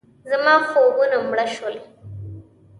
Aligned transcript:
زما 0.29 0.55
خوبونه 0.69 1.17
مړه 1.29 1.45
شول. 1.55 1.75